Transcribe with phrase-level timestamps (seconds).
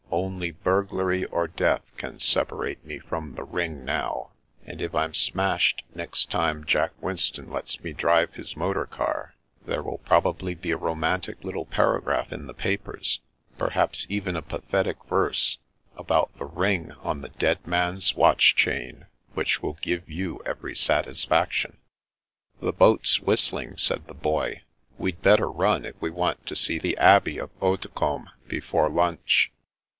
[0.09, 4.31] "Only burglary or death can separate me from the ring now;
[4.65, 9.35] and if I'm smashed next time Jack Winston lets me drive his motor car,
[9.65, 13.21] there will probably be a romantic little paragraph in the papers—
[13.59, 15.59] ^perhaps even a pathetic verse—
[15.95, 21.23] about the ring on the dead man's watch chain, which will give you every satis
[21.25, 21.77] faction.""
[22.61, 24.63] The boat's whistling," said the Boy."
[24.99, 29.51] We'd better run, if we want to see the Abbey of Haute combe before lunch."